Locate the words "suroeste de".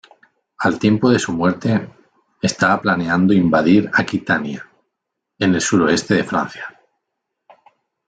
5.61-6.23